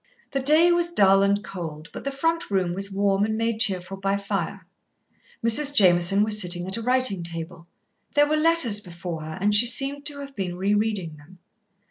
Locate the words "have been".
10.21-10.57